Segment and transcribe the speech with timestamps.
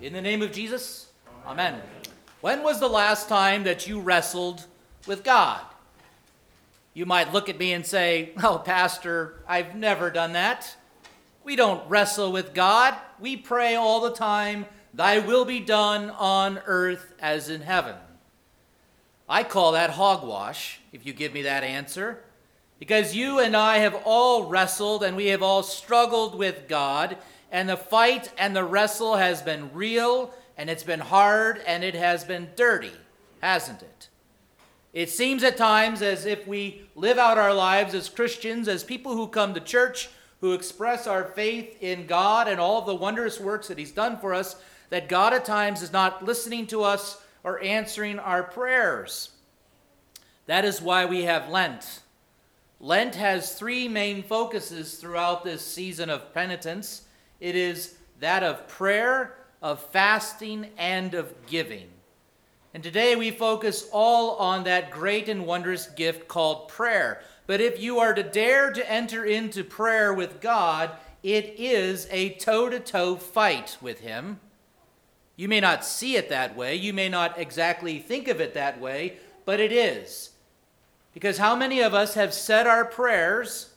[0.00, 1.08] In the name of Jesus,
[1.46, 1.78] Amen.
[2.40, 4.64] When was the last time that you wrestled
[5.06, 5.60] with God?
[6.94, 10.74] You might look at me and say, Oh, Pastor, I've never done that.
[11.44, 12.94] We don't wrestle with God.
[13.18, 17.96] We pray all the time, Thy will be done on earth as in heaven.
[19.28, 22.24] I call that hogwash, if you give me that answer,
[22.78, 27.18] because you and I have all wrestled and we have all struggled with God,
[27.50, 31.94] and the fight and the wrestle has been real, and it's been hard, and it
[31.94, 32.92] has been dirty,
[33.40, 34.08] hasn't it?
[34.92, 39.14] It seems at times as if we live out our lives as Christians, as people
[39.14, 40.08] who come to church,
[40.40, 44.34] who express our faith in God and all the wondrous works that He's done for
[44.34, 44.56] us,
[44.88, 49.30] that God at times is not listening to us or answering our prayers.
[50.46, 52.00] That is why we have Lent.
[52.80, 57.02] Lent has three main focuses throughout this season of penitence
[57.40, 61.88] it is that of prayer, of fasting, and of giving.
[62.72, 67.20] And today we focus all on that great and wondrous gift called prayer.
[67.46, 70.92] But if you are to dare to enter into prayer with God,
[71.22, 74.38] it is a toe to toe fight with Him.
[75.34, 78.80] You may not see it that way, you may not exactly think of it that
[78.80, 80.30] way, but it is.
[81.12, 83.69] Because how many of us have said our prayers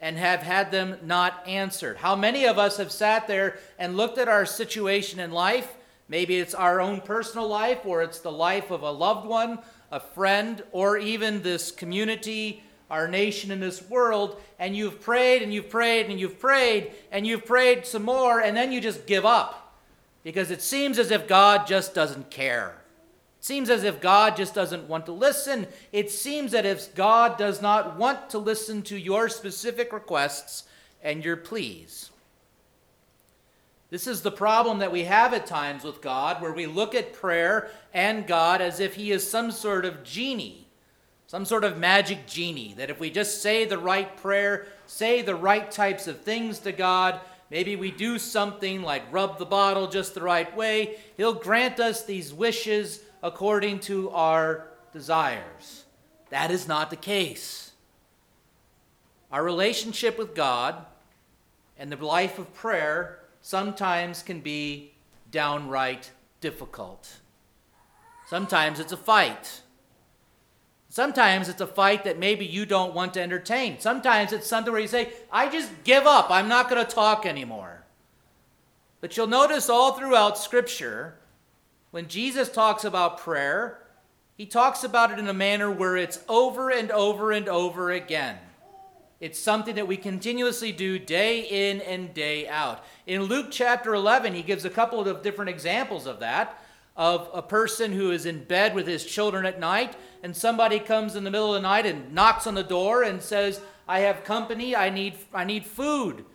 [0.00, 1.96] and have had them not answered?
[1.96, 5.76] How many of us have sat there and looked at our situation in life
[6.08, 9.58] Maybe it's our own personal life, or it's the life of a loved one,
[9.90, 14.40] a friend, or even this community, our nation, and this world.
[14.58, 18.56] And you've prayed and you've prayed and you've prayed and you've prayed some more, and
[18.56, 19.74] then you just give up
[20.22, 22.76] because it seems as if God just doesn't care.
[23.46, 25.68] Seems as if God just doesn't want to listen.
[25.92, 30.64] It seems that if God does not want to listen to your specific requests
[31.00, 32.10] and your pleas.
[33.88, 37.12] This is the problem that we have at times with God, where we look at
[37.12, 40.66] prayer and God as if He is some sort of genie,
[41.28, 45.36] some sort of magic genie, that if we just say the right prayer, say the
[45.36, 50.14] right types of things to God, maybe we do something like rub the bottle just
[50.14, 55.84] the right way, He'll grant us these wishes according to our desires.
[56.30, 57.72] That is not the case.
[59.32, 60.86] Our relationship with God
[61.76, 64.92] and the life of prayer sometimes can be
[65.32, 67.16] downright difficult.
[68.28, 69.60] Sometimes it's a fight.
[70.88, 73.80] Sometimes it's a fight that maybe you don't want to entertain.
[73.80, 76.30] Sometimes it's something where you say, I just give up.
[76.30, 77.84] I'm not going to talk anymore.
[79.00, 81.16] But you'll notice all throughout Scripture,
[81.96, 83.78] when Jesus talks about prayer,
[84.34, 88.36] he talks about it in a manner where it's over and over and over again.
[89.18, 92.84] It's something that we continuously do day in and day out.
[93.06, 96.62] In Luke chapter 11, he gives a couple of different examples of that
[96.98, 101.16] of a person who is in bed with his children at night, and somebody comes
[101.16, 104.22] in the middle of the night and knocks on the door and says, I have
[104.22, 106.26] company, I need, I need food.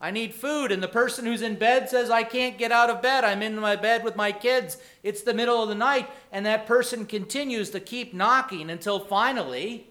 [0.00, 0.72] I need food.
[0.72, 3.24] And the person who's in bed says, I can't get out of bed.
[3.24, 4.76] I'm in my bed with my kids.
[5.02, 6.10] It's the middle of the night.
[6.30, 9.88] And that person continues to keep knocking until finally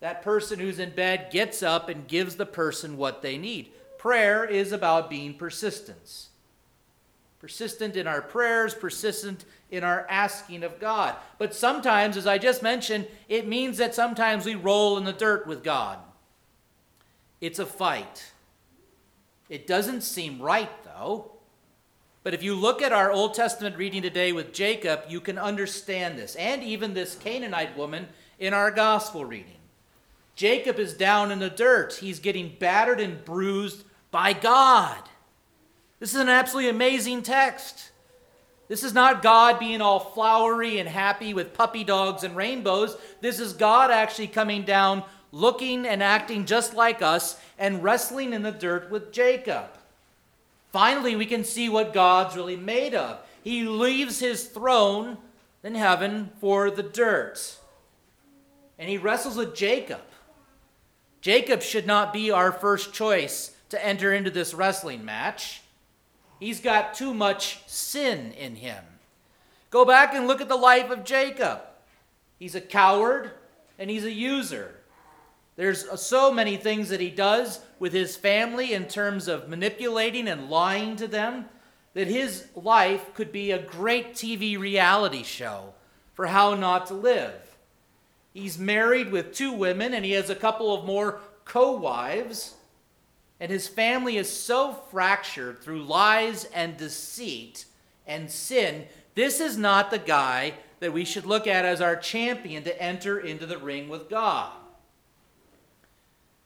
[0.00, 3.70] that person who's in bed gets up and gives the person what they need.
[3.98, 6.28] Prayer is about being persistence.
[7.38, 11.16] Persistent in our prayers, persistent in our asking of God.
[11.38, 15.46] But sometimes, as I just mentioned, it means that sometimes we roll in the dirt
[15.46, 15.98] with God.
[17.40, 18.32] It's a fight.
[19.50, 21.32] It doesn't seem right, though.
[22.22, 26.18] But if you look at our Old Testament reading today with Jacob, you can understand
[26.18, 29.56] this, and even this Canaanite woman in our gospel reading.
[30.36, 31.94] Jacob is down in the dirt.
[31.94, 35.02] He's getting battered and bruised by God.
[35.98, 37.90] This is an absolutely amazing text.
[38.68, 42.96] This is not God being all flowery and happy with puppy dogs and rainbows.
[43.20, 48.42] This is God actually coming down, looking and acting just like us, and wrestling in
[48.42, 49.66] the dirt with Jacob.
[50.72, 53.18] Finally, we can see what God's really made of.
[53.42, 55.18] He leaves his throne
[55.62, 57.58] in heaven for the dirt.
[58.78, 60.00] And he wrestles with Jacob.
[61.20, 65.62] Jacob should not be our first choice to enter into this wrestling match.
[66.38, 68.82] He's got too much sin in him.
[69.70, 71.60] Go back and look at the life of Jacob.
[72.38, 73.32] He's a coward
[73.78, 74.74] and he's a user.
[75.60, 80.26] There's uh, so many things that he does with his family in terms of manipulating
[80.26, 81.50] and lying to them
[81.92, 85.74] that his life could be a great TV reality show
[86.14, 87.58] for how not to live.
[88.32, 92.54] He's married with two women and he has a couple of more co wives.
[93.38, 97.66] And his family is so fractured through lies and deceit
[98.06, 98.86] and sin.
[99.14, 103.20] This is not the guy that we should look at as our champion to enter
[103.20, 104.52] into the ring with God.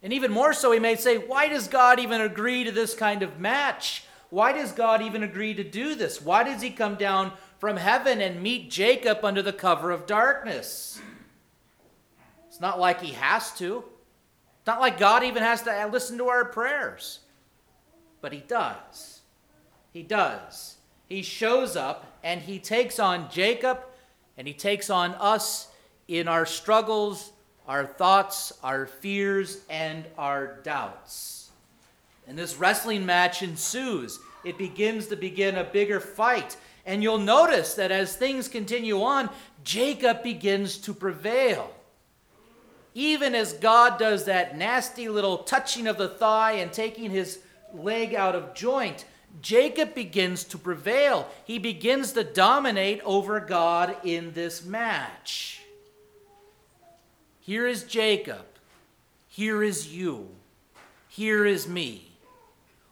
[0.04, 3.22] And even more so, we may say, why does God even agree to this kind
[3.22, 4.04] of match?
[4.28, 6.20] Why does God even agree to do this?
[6.20, 11.00] Why does he come down from heaven and meet Jacob under the cover of darkness?
[12.46, 13.82] It's not like he has to.
[14.58, 17.20] It's not like God even has to listen to our prayers.
[18.20, 19.22] But he does.
[19.90, 20.76] He does.
[21.06, 23.80] He shows up and he takes on Jacob
[24.36, 25.68] and he takes on us
[26.08, 27.32] in our struggles
[27.66, 31.50] our thoughts, our fears, and our doubts.
[32.26, 34.18] And this wrestling match ensues.
[34.44, 36.56] It begins to begin a bigger fight.
[36.86, 39.30] And you'll notice that as things continue on,
[39.62, 41.70] Jacob begins to prevail.
[42.94, 47.40] Even as God does that nasty little touching of the thigh and taking his
[47.72, 49.04] leg out of joint,
[49.40, 51.28] Jacob begins to prevail.
[51.44, 55.63] He begins to dominate over God in this match.
[57.44, 58.46] Here is Jacob.
[59.28, 60.30] Here is you.
[61.10, 62.10] Here is me.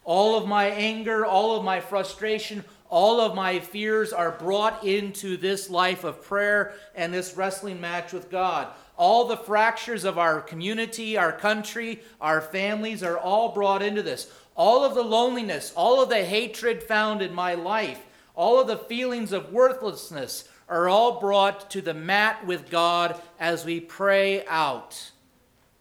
[0.05, 5.39] All of my anger, all of my frustration, all of my fears are brought into
[5.39, 8.69] this life of prayer and this wrestling match with God.
[8.99, 14.31] All the fractures of our community, our country, our families are all brought into this.
[14.55, 18.03] All of the loneliness, all of the hatred found in my life,
[18.35, 23.63] all of the feelings of worthlessness, are all brought to the mat with God as
[23.63, 25.11] we pray out.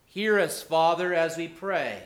[0.05, 2.03] Hear us, Father, as we pray.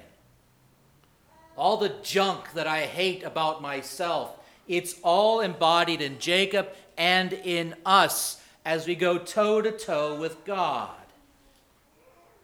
[1.57, 4.37] All the junk that I hate about myself,
[4.67, 10.45] it's all embodied in Jacob and in us as we go toe to toe with
[10.45, 10.91] God.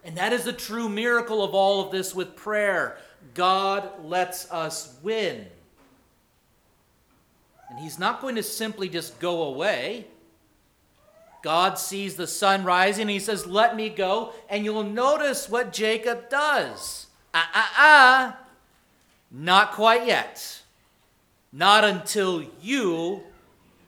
[0.03, 2.97] And that is the true miracle of all of this with prayer.
[3.35, 5.45] God lets us win.
[7.69, 10.07] And He's not going to simply just go away.
[11.41, 14.33] God sees the sun rising and he says, Let me go.
[14.49, 17.07] And you'll notice what Jacob does.
[17.33, 18.37] Ah, ah, ah.
[19.31, 20.61] Not quite yet.
[21.51, 23.23] Not until you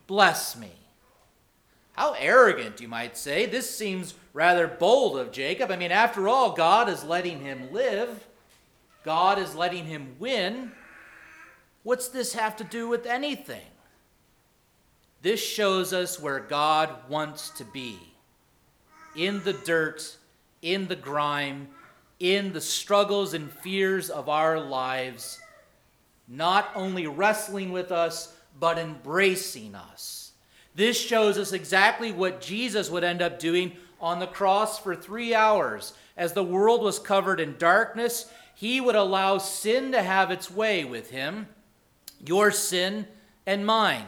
[0.07, 0.71] bless me.
[1.94, 3.45] How arrogant, you might say.
[3.45, 5.69] This seems rather bold of Jacob.
[5.69, 8.27] I mean, after all, God is letting him live,
[9.03, 10.71] God is letting him win.
[11.83, 13.61] What's this have to do with anything?
[15.24, 17.98] This shows us where God wants to be
[19.16, 20.18] in the dirt,
[20.62, 21.70] in the grime,
[22.20, 25.40] in the struggles and fears of our lives,
[26.28, 30.34] not only wrestling with us, but embracing us.
[30.75, 33.72] This shows us exactly what Jesus would end up doing
[34.02, 35.94] on the cross for three hours.
[36.18, 40.84] As the world was covered in darkness, he would allow sin to have its way
[40.84, 41.48] with him,
[42.20, 43.08] your sin
[43.46, 44.08] and mine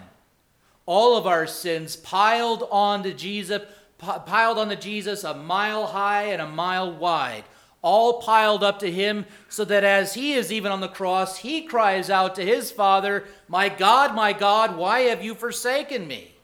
[0.86, 3.62] all of our sins piled onto Jesus,
[3.98, 7.44] piled onto Jesus a mile high and a mile wide,
[7.82, 11.64] all piled up to him, so that as he is even on the cross, he
[11.64, 16.36] cries out to his Father, My God, my God, why have you forsaken me?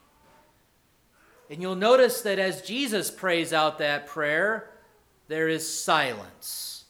[1.50, 4.70] And you'll notice that as Jesus prays out that prayer,
[5.28, 6.84] there is silence.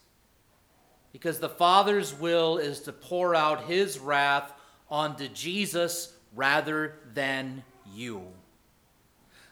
[1.11, 4.51] Because the Father's will is to pour out his wrath
[4.89, 7.63] onto Jesus rather than
[7.93, 8.23] you.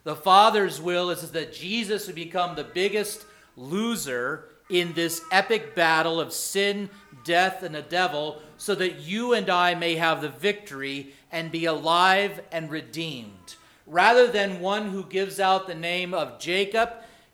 [0.04, 6.20] The Father's will is that Jesus would become the biggest loser in this epic battle
[6.20, 6.90] of sin,
[7.24, 11.66] death, and the devil, so that you and I may have the victory and be
[11.66, 13.56] alive and redeemed.
[13.86, 16.90] Rather than one who gives out the name of Jacob,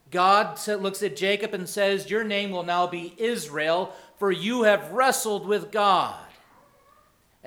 [0.10, 4.92] God looks at Jacob and says, Your name will now be Israel, for you have
[4.92, 6.27] wrestled with God.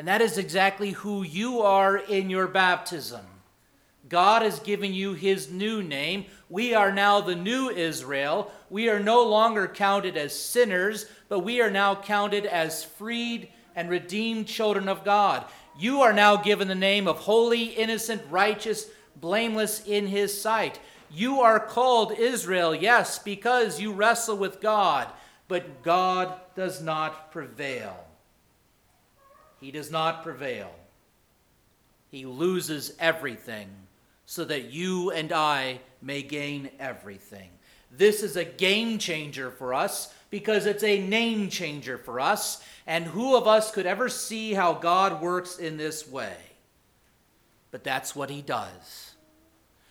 [0.01, 3.21] And that is exactly who you are in your baptism.
[4.09, 6.25] God has given you his new name.
[6.49, 8.51] We are now the new Israel.
[8.71, 13.91] We are no longer counted as sinners, but we are now counted as freed and
[13.91, 15.45] redeemed children of God.
[15.79, 20.81] You are now given the name of holy, innocent, righteous, blameless in his sight.
[21.11, 25.09] You are called Israel, yes, because you wrestle with God,
[25.47, 28.07] but God does not prevail
[29.61, 30.71] he does not prevail.
[32.11, 33.69] He loses everything
[34.27, 37.51] so that you and I may gain everything.
[37.91, 42.63] This is a game changer for us because it's a name changer for us.
[42.87, 46.37] And who of us could ever see how God works in this way?
[47.71, 49.15] But that's what he does.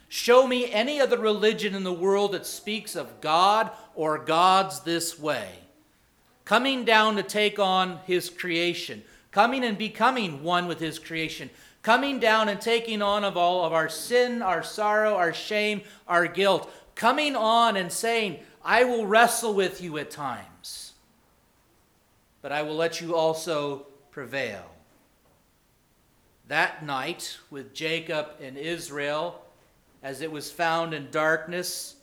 [0.08, 5.20] Show me any other religion in the world that speaks of God or gods this
[5.20, 5.50] way.
[6.50, 11.50] coming down to take on his creation, coming and becoming one with his creation,
[11.82, 16.28] coming down and taking on of all of our sin, our sorrow, our shame, our
[16.28, 20.94] guilt, coming on and saying, I will wrestle with you at times,
[22.42, 24.66] but I will let you also prevail.
[26.48, 29.42] That night with Jacob and Israel,
[30.02, 31.96] as it was found in darkness,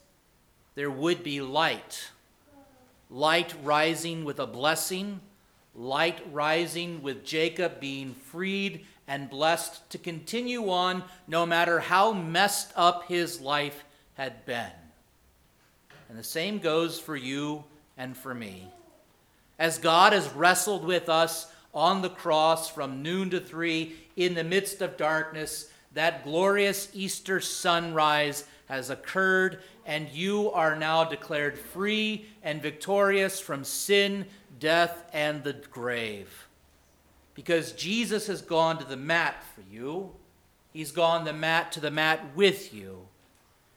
[0.75, 2.09] there would be light.
[3.09, 5.19] Light rising with a blessing,
[5.77, 12.73] light rising with Jacob being freed and blessed to continue on no matter how messed
[12.75, 14.71] up his life had been.
[16.09, 17.63] And the same goes for you
[17.97, 18.67] and for me.
[19.59, 24.43] As God has wrestled with us on the cross from noon to three in the
[24.43, 32.25] midst of darkness, that glorious Easter sunrise has occurred, and you are now declared free
[32.43, 34.25] and victorious from sin,
[34.59, 36.47] death, and the grave.
[37.33, 40.11] Because Jesus has gone to the mat for you,
[40.73, 43.07] He's gone the mat to the mat with you.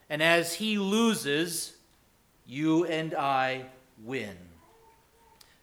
[0.09, 1.77] And as He loses,
[2.47, 3.67] you and I
[4.05, 4.37] win.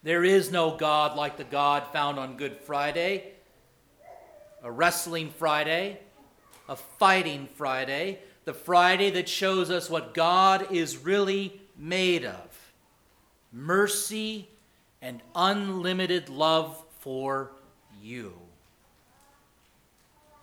[0.04, 3.34] There is no God like the God found on Good Friday,
[4.64, 6.00] a wrestling Friday,
[6.70, 12.72] a fighting Friday, the Friday that shows us what God is really made of
[13.52, 14.50] mercy
[15.02, 17.52] and unlimited love for
[18.02, 18.34] you.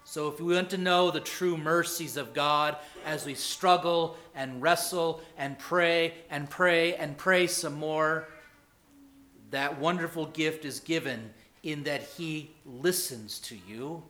[0.05, 4.63] So, if we want to know the true mercies of God as we struggle and
[4.63, 8.29] wrestle and pray and pray and pray some more,
[9.51, 11.33] that wonderful gift is given
[11.63, 14.03] in that He listens to you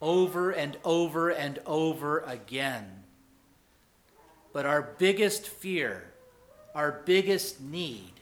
[0.00, 2.86] over and over and over again.
[4.52, 6.04] But our biggest fear,
[6.74, 8.12] our biggest need,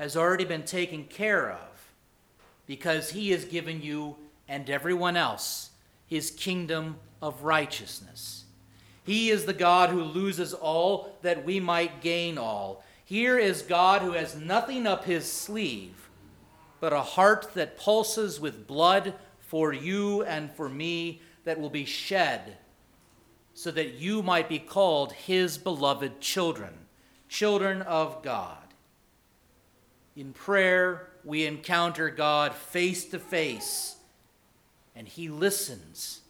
[0.00, 1.92] has already been taken care of
[2.66, 4.16] because He has given you
[4.48, 5.70] and everyone else
[6.10, 8.44] his kingdom of righteousness.
[9.04, 12.82] He is the God who loses all that we might gain all.
[13.04, 16.10] Here is God who has nothing up his sleeve
[16.80, 21.84] but a heart that pulses with blood for you and for me that will be
[21.84, 22.56] shed
[23.54, 26.72] so that you might be called his beloved children,
[27.28, 28.69] children of God.
[30.16, 33.96] In prayer, we encounter God face to face
[35.00, 36.20] and he listens,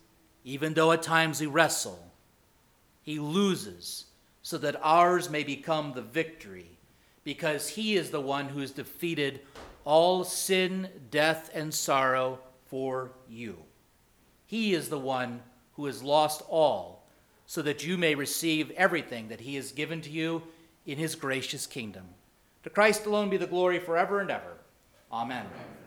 [0.44, 2.12] even though at times we wrestle.
[3.02, 4.04] He loses
[4.42, 6.78] so that ours may become the victory,
[7.24, 9.40] because he is the one who has defeated
[9.84, 13.56] all sin, death, and sorrow for you.
[14.46, 15.42] He is the one
[15.74, 17.04] who has lost all,
[17.46, 20.42] so that you may receive everything that he has given to you
[20.86, 22.04] in his gracious kingdom.
[22.64, 24.58] To Christ alone be the glory forever and ever.
[25.12, 25.46] Amen.
[25.46, 25.79] Amen.